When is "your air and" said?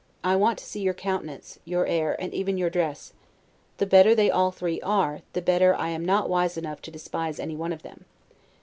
1.63-2.33